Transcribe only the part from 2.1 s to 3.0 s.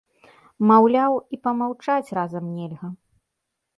разам нельга.